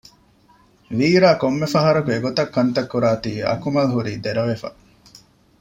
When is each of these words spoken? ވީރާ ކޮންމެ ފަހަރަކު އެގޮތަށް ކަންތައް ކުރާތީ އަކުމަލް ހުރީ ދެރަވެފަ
ވީރާ 0.97 1.29
ކޮންމެ 1.41 1.67
ފަހަރަކު 1.73 2.09
އެގޮތަށް 2.13 2.53
ކަންތައް 2.55 2.91
ކުރާތީ 2.93 3.31
އަކުމަލް 3.49 3.91
ހުރީ 3.93 4.13
ދެރަވެފަ 4.23 4.69